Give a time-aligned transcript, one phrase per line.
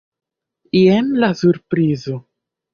[0.79, 2.19] Jen la surprizo.